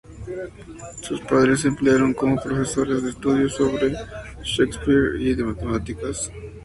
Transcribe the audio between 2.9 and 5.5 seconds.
de Estudios sobre Shakespeare y de